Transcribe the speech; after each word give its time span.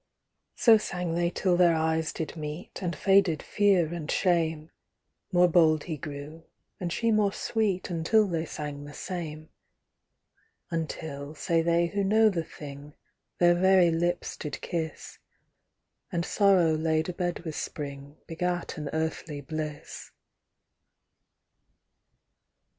So 0.55 0.79
sang 0.79 1.13
they 1.13 1.29
till 1.29 1.55
their 1.55 1.75
eyes 1.75 2.11
did 2.11 2.35
meet, 2.35 2.81
And 2.81 2.95
faded 2.95 3.43
fear 3.43 3.93
and 3.93 4.09
shame; 4.09 4.71
More 5.31 5.47
bold 5.47 5.83
he 5.83 5.95
grew, 5.95 6.45
and 6.79 6.91
she 6.91 7.11
more 7.11 7.31
sweet, 7.31 7.91
Until 7.91 8.25
they 8.27 8.45
sang 8.45 8.83
the 8.85 8.95
same. 8.95 9.49
Until, 10.71 11.35
say 11.35 11.61
they 11.61 11.85
who 11.85 12.03
know 12.03 12.29
the 12.29 12.43
thing, 12.43 12.95
Their 13.37 13.53
very 13.53 13.91
lips 13.91 14.37
did 14.37 14.59
kiss, 14.61 15.19
And 16.11 16.25
Sorrow 16.25 16.73
laid 16.75 17.07
abed 17.09 17.41
with 17.41 17.55
Spring 17.55 18.17
Begat 18.25 18.79
an 18.79 18.89
earthly 18.93 19.39
bliss. 19.39 20.09